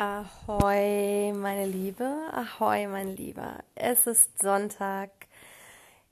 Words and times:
Ahoi, 0.00 1.32
meine 1.32 1.66
Liebe, 1.66 2.30
ahoi, 2.30 2.86
mein 2.86 3.16
Lieber. 3.16 3.64
Es 3.74 4.06
ist 4.06 4.38
Sonntag. 4.40 5.10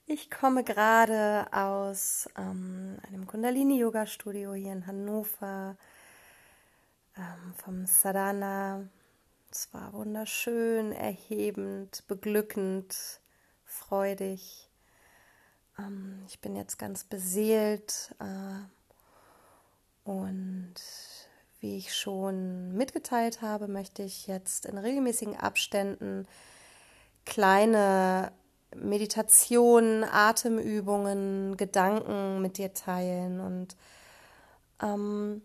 Ich 0.06 0.28
komme 0.28 0.64
gerade 0.64 1.46
aus 1.52 2.28
ähm, 2.36 2.98
einem 3.06 3.28
Kundalini-Yoga-Studio 3.28 4.54
hier 4.54 4.72
in 4.72 4.88
Hannover 4.88 5.76
ähm, 7.16 7.54
vom 7.62 7.86
Sadhana. 7.86 8.88
Es 9.52 9.72
war 9.72 9.92
wunderschön, 9.92 10.90
erhebend, 10.90 12.02
beglückend, 12.08 13.20
freudig. 13.64 14.68
Ähm, 15.78 16.24
ich 16.26 16.40
bin 16.40 16.56
jetzt 16.56 16.76
ganz 16.76 17.04
beseelt 17.04 18.16
äh, 18.18 18.64
und 20.02 20.74
wie 21.66 21.78
ich 21.78 21.96
schon 21.96 22.76
mitgeteilt 22.76 23.42
habe, 23.42 23.66
möchte 23.66 24.04
ich 24.04 24.28
jetzt 24.28 24.66
in 24.66 24.78
regelmäßigen 24.78 25.36
Abständen 25.36 26.28
kleine 27.24 28.30
Meditationen, 28.76 30.04
Atemübungen, 30.04 31.56
Gedanken 31.56 32.40
mit 32.40 32.58
dir 32.58 32.72
teilen. 32.72 33.40
Und 33.40 33.76
ähm, 34.80 35.42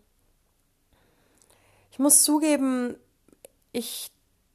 ich 1.90 1.98
muss 1.98 2.22
zugeben, 2.22 2.94
ich 3.72 4.12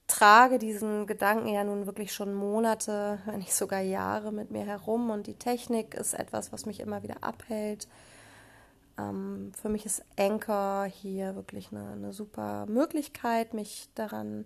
trage 0.08 0.60
diesen 0.60 1.06
Gedanken 1.06 1.50
ja 1.50 1.66
nun 1.66 1.86
wirklich 1.86 2.14
schon 2.14 2.34
Monate, 2.34 3.20
wenn 3.26 3.40
nicht 3.40 3.54
sogar 3.54 3.82
Jahre 3.82 4.32
mit 4.32 4.52
mir 4.52 4.66
herum. 4.66 5.10
Und 5.10 5.28
die 5.28 5.38
Technik 5.38 5.96
ist 5.96 6.14
etwas, 6.14 6.54
was 6.54 6.66
mich 6.66 6.80
immer 6.80 7.04
wieder 7.04 7.26
abhält 7.26 7.90
ähm, 8.98 9.52
für 9.60 9.70
mich 9.70 9.86
ist 9.86 10.04
Anchor 10.18 10.86
hier 10.86 11.36
wirklich 11.36 11.72
eine, 11.72 11.90
eine, 11.92 12.14
super 12.14 12.66
Möglichkeit, 12.68 13.54
mich 13.54 13.90
daran 13.96 14.46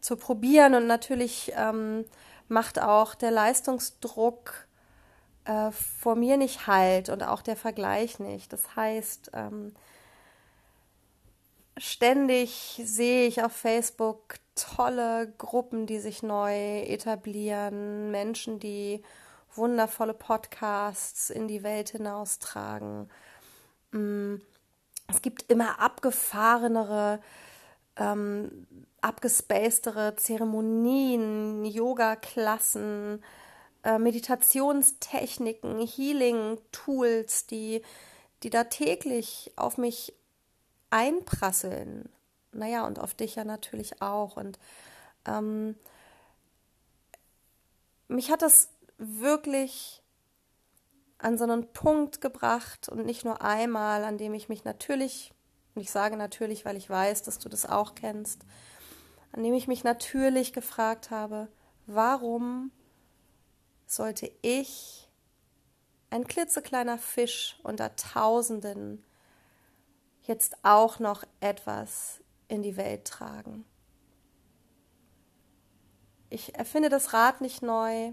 zu 0.00 0.16
probieren. 0.16 0.74
Und 0.74 0.86
natürlich 0.86 1.52
ähm, 1.56 2.04
macht 2.48 2.80
auch 2.80 3.14
der 3.14 3.30
Leistungsdruck 3.30 4.66
äh, 5.44 5.70
vor 5.72 6.14
mir 6.14 6.36
nicht 6.36 6.66
halt 6.66 7.08
und 7.08 7.22
auch 7.22 7.42
der 7.42 7.56
Vergleich 7.56 8.18
nicht. 8.18 8.52
Das 8.52 8.76
heißt, 8.76 9.32
ähm, 9.34 9.74
ständig 11.76 12.80
sehe 12.84 13.26
ich 13.26 13.42
auf 13.42 13.52
Facebook 13.52 14.36
tolle 14.54 15.32
Gruppen, 15.38 15.86
die 15.86 15.98
sich 15.98 16.22
neu 16.22 16.80
etablieren, 16.82 18.10
Menschen, 18.10 18.58
die 18.58 19.02
wundervolle 19.54 20.14
Podcasts 20.14 21.30
in 21.30 21.48
die 21.48 21.62
Welt 21.62 21.90
hinaustragen. 21.90 23.10
Mm, 23.92 24.36
es 25.08 25.22
gibt 25.22 25.50
immer 25.50 25.78
abgefahrenere, 25.78 27.20
ähm, 27.96 28.66
abgespacedere 29.00 30.16
Zeremonien, 30.16 31.64
Yoga-Klassen, 31.64 33.22
äh, 33.84 33.98
Meditationstechniken, 33.98 35.86
Healing-Tools, 35.86 37.46
die, 37.46 37.82
die 38.42 38.50
da 38.50 38.64
täglich 38.64 39.52
auf 39.56 39.78
mich 39.78 40.14
einprasseln. 40.90 42.08
Naja, 42.52 42.86
und 42.86 42.98
auf 42.98 43.14
dich 43.14 43.36
ja 43.36 43.44
natürlich 43.44 44.02
auch. 44.02 44.36
Und 44.36 44.58
ähm, 45.26 45.74
mich 48.08 48.30
hat 48.30 48.42
das 48.42 48.68
wirklich 48.98 50.01
an 51.22 51.38
so 51.38 51.44
einen 51.44 51.72
Punkt 51.72 52.20
gebracht 52.20 52.88
und 52.88 53.06
nicht 53.06 53.24
nur 53.24 53.42
einmal, 53.42 54.04
an 54.04 54.18
dem 54.18 54.34
ich 54.34 54.48
mich 54.48 54.64
natürlich, 54.64 55.32
und 55.74 55.82
ich 55.82 55.90
sage 55.90 56.16
natürlich, 56.16 56.64
weil 56.64 56.76
ich 56.76 56.90
weiß, 56.90 57.22
dass 57.22 57.38
du 57.38 57.48
das 57.48 57.64
auch 57.64 57.94
kennst, 57.94 58.42
an 59.30 59.42
dem 59.42 59.54
ich 59.54 59.68
mich 59.68 59.84
natürlich 59.84 60.52
gefragt 60.52 61.10
habe, 61.10 61.48
warum 61.86 62.72
sollte 63.86 64.30
ich, 64.42 65.08
ein 66.10 66.26
klitzekleiner 66.26 66.98
Fisch 66.98 67.58
unter 67.62 67.96
Tausenden, 67.96 69.02
jetzt 70.24 70.56
auch 70.62 70.98
noch 70.98 71.24
etwas 71.40 72.20
in 72.48 72.62
die 72.62 72.76
Welt 72.76 73.06
tragen? 73.06 73.64
Ich 76.28 76.54
erfinde 76.54 76.88
das 76.88 77.12
Rad 77.12 77.40
nicht 77.40 77.62
neu. 77.62 78.12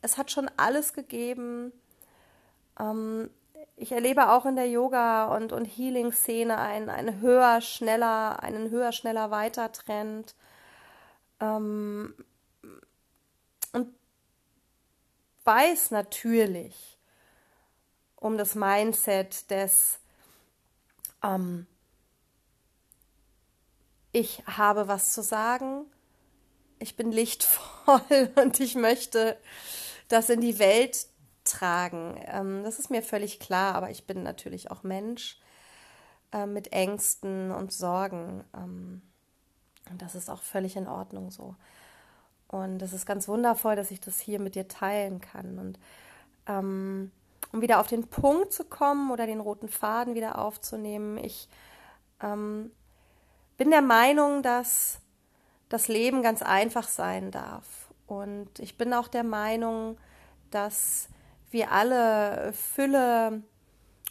Es 0.00 0.16
hat 0.16 0.30
schon 0.30 0.50
alles 0.56 0.92
gegeben, 0.92 1.72
ähm, 2.78 3.30
ich 3.76 3.92
erlebe 3.92 4.30
auch 4.30 4.46
in 4.46 4.56
der 4.56 4.68
Yoga- 4.68 5.34
und, 5.34 5.52
und 5.52 5.64
Healing-Szene 5.64 6.58
einen, 6.58 6.88
einen 6.88 7.20
höher, 7.20 7.60
schneller, 7.60 8.42
einen 8.42 8.70
höher, 8.70 8.92
schneller 8.92 9.30
Weiter-Trend. 9.30 10.34
Ähm, 11.40 12.14
und 13.72 13.94
weiß 15.44 15.90
natürlich 15.90 16.98
um 18.16 18.38
das 18.38 18.54
Mindset 18.54 19.50
des 19.50 19.98
ähm, 21.22 21.66
ich 24.12 24.42
habe 24.46 24.88
was 24.88 25.12
zu 25.12 25.22
sagen, 25.22 25.86
ich 26.78 26.96
bin 26.96 27.10
lichtvoll 27.10 28.30
und 28.36 28.60
ich 28.60 28.74
möchte 28.74 29.36
das 30.08 30.28
in 30.28 30.40
die 30.40 30.58
Welt 30.58 31.06
tragen. 31.44 32.20
Ähm, 32.26 32.62
das 32.64 32.78
ist 32.78 32.90
mir 32.90 33.02
völlig 33.02 33.40
klar, 33.40 33.74
aber 33.74 33.90
ich 33.90 34.06
bin 34.06 34.22
natürlich 34.22 34.70
auch 34.70 34.82
Mensch 34.82 35.40
äh, 36.32 36.46
mit 36.46 36.72
Ängsten 36.72 37.50
und 37.50 37.72
Sorgen. 37.72 38.44
Ähm, 38.54 39.02
und 39.90 40.00
das 40.00 40.14
ist 40.14 40.30
auch 40.30 40.42
völlig 40.42 40.76
in 40.76 40.86
Ordnung 40.86 41.30
so. 41.30 41.56
Und 42.48 42.82
es 42.82 42.92
ist 42.92 43.06
ganz 43.06 43.28
wundervoll, 43.28 43.76
dass 43.76 43.90
ich 43.90 44.00
das 44.00 44.20
hier 44.20 44.38
mit 44.38 44.54
dir 44.54 44.68
teilen 44.68 45.20
kann. 45.20 45.58
Und 45.58 45.78
ähm, 46.46 47.10
um 47.52 47.60
wieder 47.60 47.80
auf 47.80 47.86
den 47.86 48.06
Punkt 48.06 48.52
zu 48.52 48.64
kommen 48.64 49.10
oder 49.10 49.26
den 49.26 49.40
roten 49.40 49.68
Faden 49.68 50.14
wieder 50.14 50.38
aufzunehmen, 50.38 51.18
ich 51.18 51.48
ähm, 52.22 52.70
bin 53.56 53.70
der 53.70 53.82
Meinung, 53.82 54.42
dass 54.42 55.00
das 55.68 55.88
Leben 55.88 56.22
ganz 56.22 56.42
einfach 56.42 56.88
sein 56.88 57.30
darf. 57.30 57.88
Und 58.06 58.58
ich 58.58 58.76
bin 58.76 58.92
auch 58.92 59.08
der 59.08 59.24
Meinung, 59.24 59.98
dass 60.50 61.08
wir 61.52 61.72
alle 61.72 62.52
Fülle 62.52 63.42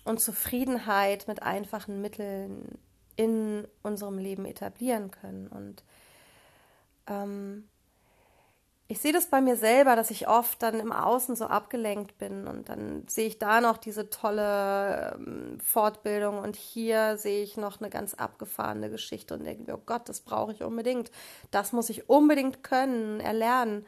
und 0.03 0.19
Zufriedenheit 0.19 1.27
mit 1.27 1.43
einfachen 1.43 2.01
Mitteln 2.01 2.77
in 3.15 3.67
unserem 3.83 4.17
Leben 4.17 4.45
etablieren 4.45 5.11
können. 5.11 5.47
Und 5.47 5.83
ähm, 7.07 7.67
ich 8.87 8.99
sehe 8.99 9.13
das 9.13 9.27
bei 9.27 9.39
mir 9.39 9.55
selber, 9.55 9.95
dass 9.95 10.11
ich 10.11 10.27
oft 10.27 10.61
dann 10.61 10.79
im 10.79 10.91
Außen 10.91 11.35
so 11.35 11.45
abgelenkt 11.45 12.17
bin 12.17 12.47
und 12.47 12.67
dann 12.67 13.07
sehe 13.07 13.27
ich 13.27 13.39
da 13.39 13.61
noch 13.61 13.77
diese 13.77 14.09
tolle 14.09 15.15
ähm, 15.15 15.59
Fortbildung 15.61 16.39
und 16.39 16.55
hier 16.55 17.17
sehe 17.17 17.43
ich 17.43 17.55
noch 17.55 17.79
eine 17.79 17.89
ganz 17.89 18.15
abgefahrene 18.15 18.89
Geschichte 18.89 19.35
und 19.35 19.45
denke 19.45 19.63
mir, 19.63 19.77
oh 19.77 19.83
Gott, 19.85 20.09
das 20.09 20.19
brauche 20.21 20.51
ich 20.51 20.63
unbedingt. 20.63 21.09
Das 21.51 21.71
muss 21.71 21.89
ich 21.89 22.09
unbedingt 22.09 22.63
können, 22.63 23.21
erlernen 23.21 23.85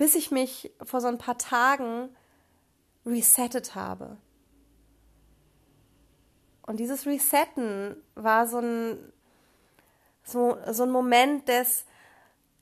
bis 0.00 0.14
ich 0.14 0.30
mich 0.30 0.72
vor 0.82 1.02
so 1.02 1.08
ein 1.08 1.18
paar 1.18 1.36
Tagen 1.36 2.08
resettet 3.04 3.74
habe. 3.74 4.16
Und 6.62 6.78
dieses 6.78 7.04
Resetten 7.04 8.02
war 8.14 8.46
so 8.46 8.60
ein, 8.60 9.12
so, 10.24 10.56
so 10.70 10.84
ein 10.84 10.90
Moment 10.90 11.48
des, 11.48 11.84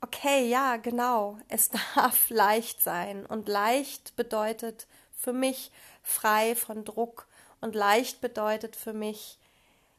okay, 0.00 0.48
ja, 0.48 0.78
genau, 0.78 1.38
es 1.46 1.70
darf 1.94 2.28
leicht 2.28 2.82
sein. 2.82 3.24
Und 3.24 3.46
leicht 3.46 4.16
bedeutet 4.16 4.88
für 5.16 5.32
mich 5.32 5.70
frei 6.02 6.56
von 6.56 6.84
Druck. 6.84 7.28
Und 7.60 7.76
leicht 7.76 8.20
bedeutet 8.20 8.74
für 8.74 8.92
mich, 8.92 9.38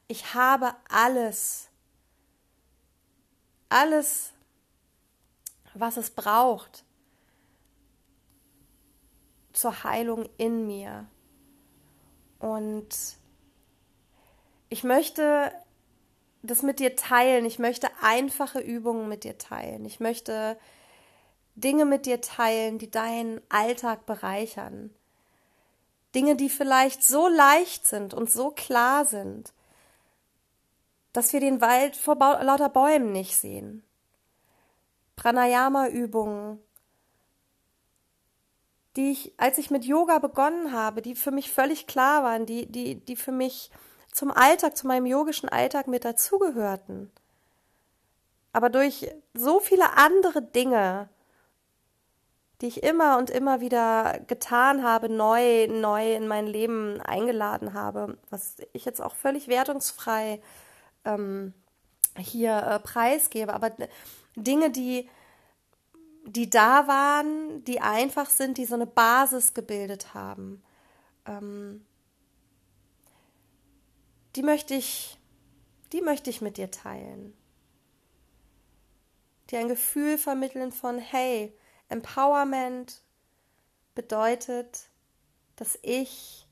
ich 0.08 0.34
habe 0.34 0.74
alles, 0.90 1.70
alles, 3.70 4.34
was 5.72 5.96
es 5.96 6.10
braucht, 6.10 6.84
zur 9.60 9.84
Heilung 9.84 10.28
in 10.38 10.66
mir. 10.66 11.06
Und 12.38 12.88
ich 14.70 14.84
möchte 14.84 15.52
das 16.42 16.62
mit 16.62 16.78
dir 16.78 16.96
teilen. 16.96 17.44
Ich 17.44 17.58
möchte 17.58 17.88
einfache 18.00 18.60
Übungen 18.60 19.08
mit 19.08 19.24
dir 19.24 19.36
teilen. 19.36 19.84
Ich 19.84 20.00
möchte 20.00 20.58
Dinge 21.54 21.84
mit 21.84 22.06
dir 22.06 22.20
teilen, 22.22 22.78
die 22.78 22.90
deinen 22.90 23.40
Alltag 23.50 24.06
bereichern. 24.06 24.94
Dinge, 26.14 26.36
die 26.36 26.48
vielleicht 26.48 27.04
so 27.04 27.28
leicht 27.28 27.86
sind 27.86 28.14
und 28.14 28.30
so 28.30 28.50
klar 28.50 29.04
sind, 29.04 29.52
dass 31.12 31.32
wir 31.32 31.40
den 31.40 31.60
Wald 31.60 31.96
vor 31.96 32.16
lauter 32.16 32.68
Bäumen 32.68 33.12
nicht 33.12 33.36
sehen. 33.36 33.84
Pranayama-Übungen, 35.16 36.58
die 38.96 39.12
ich, 39.12 39.34
als 39.36 39.58
ich 39.58 39.70
mit 39.70 39.84
Yoga 39.84 40.18
begonnen 40.18 40.72
habe, 40.72 41.02
die 41.02 41.14
für 41.14 41.30
mich 41.30 41.52
völlig 41.52 41.86
klar 41.86 42.22
waren, 42.24 42.46
die, 42.46 42.66
die, 42.66 42.96
die 42.96 43.16
für 43.16 43.32
mich 43.32 43.70
zum 44.12 44.30
Alltag, 44.30 44.76
zu 44.76 44.86
meinem 44.86 45.06
yogischen 45.06 45.48
Alltag 45.48 45.86
mit 45.86 46.04
dazugehörten. 46.04 47.10
Aber 48.52 48.68
durch 48.68 49.08
so 49.32 49.60
viele 49.60 49.96
andere 49.96 50.42
Dinge, 50.42 51.08
die 52.60 52.66
ich 52.66 52.82
immer 52.82 53.16
und 53.16 53.30
immer 53.30 53.60
wieder 53.60 54.20
getan 54.26 54.82
habe, 54.82 55.08
neu, 55.08 55.68
neu 55.68 56.14
in 56.14 56.26
mein 56.26 56.46
Leben 56.46 57.00
eingeladen 57.00 57.74
habe, 57.74 58.18
was 58.28 58.56
ich 58.72 58.84
jetzt 58.84 59.00
auch 59.00 59.14
völlig 59.14 59.48
wertungsfrei 59.48 60.42
ähm, 61.04 61.54
hier 62.18 62.56
äh, 62.56 62.78
preisgebe, 62.80 63.54
aber 63.54 63.72
Dinge, 64.36 64.70
die, 64.70 65.08
die 66.32 66.48
da 66.48 66.86
waren, 66.86 67.64
die 67.64 67.80
einfach 67.80 68.30
sind, 68.30 68.58
die 68.58 68.64
so 68.64 68.74
eine 68.74 68.86
Basis 68.86 69.54
gebildet 69.54 70.14
haben, 70.14 70.62
ähm, 71.26 71.84
die 74.36 74.42
möchte 74.42 74.74
ich, 74.74 75.18
die 75.92 76.00
möchte 76.00 76.30
ich 76.30 76.40
mit 76.40 76.56
dir 76.56 76.70
teilen. 76.70 77.34
Die 79.50 79.56
ein 79.56 79.68
Gefühl 79.68 80.18
vermitteln 80.18 80.70
von, 80.70 80.98
hey, 80.98 81.52
Empowerment 81.88 83.02
bedeutet, 83.96 84.88
dass 85.56 85.76
ich 85.82 86.46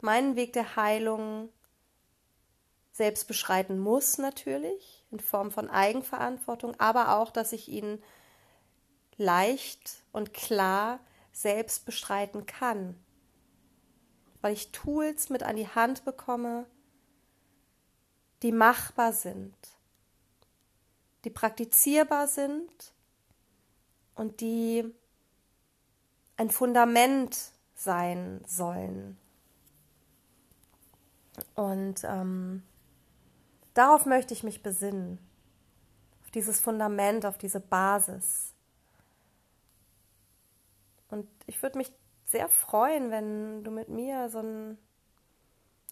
meinen 0.00 0.36
Weg 0.36 0.54
der 0.54 0.76
Heilung 0.76 1.50
selbst 2.92 3.28
beschreiten 3.28 3.78
muss, 3.78 4.16
natürlich, 4.16 5.04
in 5.10 5.20
Form 5.20 5.50
von 5.50 5.68
Eigenverantwortung, 5.68 6.74
aber 6.80 7.18
auch, 7.18 7.30
dass 7.30 7.52
ich 7.52 7.68
ihn 7.68 8.02
leicht 9.16 10.02
und 10.12 10.34
klar 10.34 11.00
selbst 11.32 11.84
bestreiten 11.84 12.46
kann, 12.46 12.96
weil 14.40 14.52
ich 14.52 14.72
Tools 14.72 15.28
mit 15.28 15.42
an 15.42 15.56
die 15.56 15.68
Hand 15.68 16.04
bekomme, 16.04 16.66
die 18.42 18.52
machbar 18.52 19.12
sind, 19.12 19.54
die 21.24 21.30
praktizierbar 21.30 22.28
sind 22.28 22.92
und 24.14 24.40
die 24.40 24.84
ein 26.36 26.50
Fundament 26.50 27.36
sein 27.74 28.42
sollen. 28.46 29.18
Und 31.54 32.02
ähm, 32.04 32.62
darauf 33.74 34.06
möchte 34.06 34.32
ich 34.32 34.42
mich 34.42 34.62
besinnen, 34.62 35.18
auf 36.22 36.30
dieses 36.30 36.60
Fundament, 36.60 37.26
auf 37.26 37.38
diese 37.38 37.60
Basis. 37.60 38.55
Und 41.10 41.28
ich 41.46 41.62
würde 41.62 41.78
mich 41.78 41.92
sehr 42.24 42.48
freuen, 42.48 43.10
wenn 43.10 43.62
du 43.64 43.70
mit 43.70 43.88
mir 43.88 44.28
so 44.28 44.40
ein, 44.40 44.78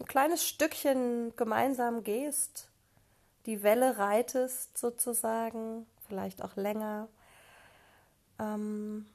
ein 0.01 0.07
kleines 0.07 0.47
Stückchen 0.47 1.35
gemeinsam 1.37 2.03
gehst, 2.03 2.71
die 3.47 3.63
Welle 3.63 3.99
reitest 3.99 4.77
sozusagen, 4.77 5.87
vielleicht 6.07 6.43
auch 6.43 6.57
länger. 6.57 7.09
Um, 8.39 9.07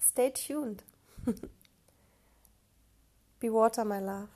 stay 0.00 0.30
tuned. 0.30 0.84
Be 3.40 3.52
water, 3.52 3.84
my 3.84 4.00
love. 4.00 4.35